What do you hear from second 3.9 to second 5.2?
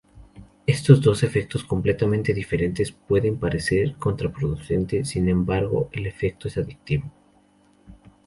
contraproducente,